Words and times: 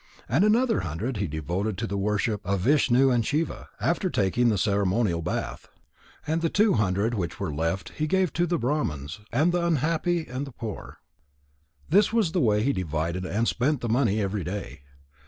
And 0.27 0.43
another 0.43 0.79
hundred 0.79 1.17
he 1.17 1.27
devoted 1.27 1.77
to 1.77 1.85
the 1.85 1.95
worship 1.95 2.43
of 2.43 2.61
Vishnu 2.61 3.11
and 3.11 3.23
Shiva, 3.23 3.69
after 3.79 4.09
taking 4.09 4.49
the 4.49 4.57
ceremonial 4.57 5.21
bath. 5.21 5.69
And 6.25 6.41
the 6.41 6.49
two 6.49 6.73
hundred 6.73 7.13
which 7.13 7.39
were 7.39 7.53
left 7.53 7.89
he 7.89 8.07
gave 8.07 8.33
to 8.33 8.47
Brahmans 8.47 9.19
and 9.31 9.51
the 9.51 9.63
unhappy 9.63 10.25
and 10.25 10.47
the 10.47 10.51
poor. 10.53 10.97
This 11.87 12.11
was 12.11 12.31
the 12.31 12.41
way 12.41 12.63
he 12.63 12.73
divided 12.73 13.27
and 13.27 13.47
spent 13.47 13.81
the 13.81 13.89
money 13.89 14.19
every 14.19 14.43
day. 14.43 14.79